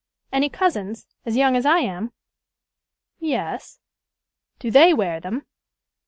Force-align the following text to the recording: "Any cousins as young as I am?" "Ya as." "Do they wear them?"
"Any 0.33 0.49
cousins 0.49 1.05
as 1.27 1.37
young 1.37 1.55
as 1.55 1.63
I 1.63 1.77
am?" 1.81 2.11
"Ya 3.19 3.53
as." 3.53 3.79
"Do 4.57 4.71
they 4.71 4.95
wear 4.95 5.19
them?" 5.19 5.45